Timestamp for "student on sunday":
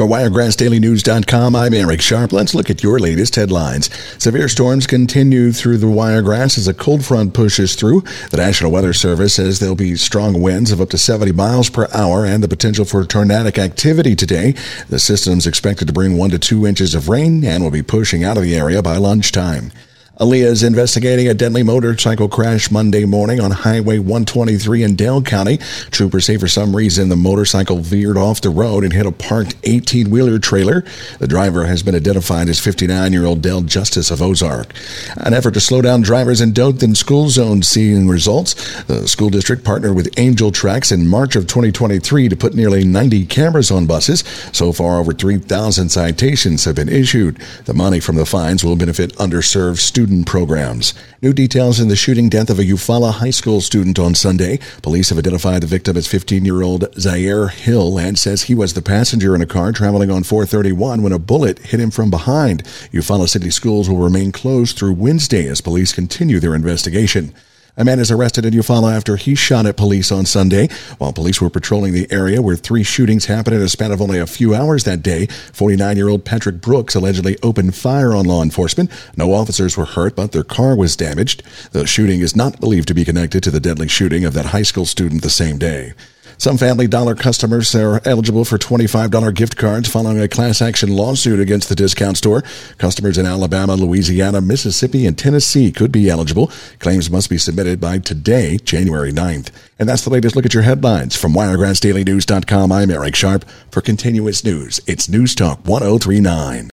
53.60-54.58